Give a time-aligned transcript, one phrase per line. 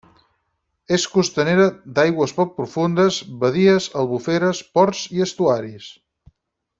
[0.95, 1.67] És costanera,
[1.99, 5.91] d'aigües poc profundes, badies, albuferes, ports i estuaris.